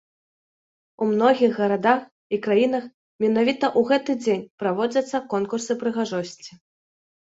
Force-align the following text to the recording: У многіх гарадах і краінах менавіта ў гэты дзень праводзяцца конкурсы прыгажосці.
У 1.05 1.07
многіх 1.09 1.51
гарадах 1.63 1.99
і 2.37 2.39
краінах 2.47 2.83
менавіта 3.25 3.65
ў 3.79 3.91
гэты 3.91 4.11
дзень 4.23 4.43
праводзяцца 4.65 5.17
конкурсы 5.35 5.71
прыгажосці. 5.85 6.51